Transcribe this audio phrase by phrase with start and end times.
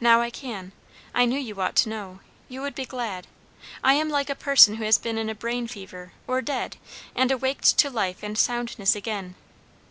[0.00, 0.72] "Now I can.
[1.14, 2.20] I knew you ought to know.
[2.46, 3.26] You would be glad.
[3.82, 6.76] I am like a person who has been in a brain fever or dead
[7.14, 9.34] and awaked to life and soundness again.